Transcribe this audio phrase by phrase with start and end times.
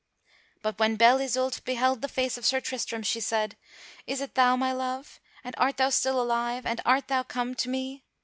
[0.63, 3.55] But when Belle Isoult beheld the face of Sir Tristram, she said:
[4.07, 8.01] "Is it thou, my love; and art thou still alive, and art thou come tome?"